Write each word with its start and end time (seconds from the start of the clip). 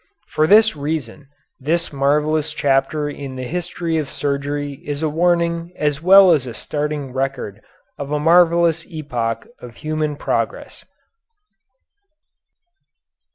For 0.29 0.47
this 0.47 0.75
reason 0.75 1.27
this 1.59 1.93
marvellous 1.93 2.55
chapter 2.55 3.07
in 3.07 3.35
the 3.35 3.43
history 3.43 3.99
of 3.99 4.09
surgery 4.09 4.81
is 4.83 5.03
a 5.03 5.09
warning 5.09 5.71
as 5.75 6.01
well 6.01 6.31
as 6.31 6.47
a 6.47 6.55
startling 6.55 7.13
record 7.13 7.61
of 7.99 8.11
a 8.11 8.19
marvellous 8.19 8.83
epoch 8.87 9.45
of 9.59 9.75
human 9.75 10.15
progress. 10.15 10.85